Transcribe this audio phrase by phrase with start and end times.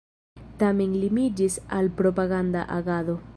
[0.61, 3.19] Tamen limiĝis al propaganda agado.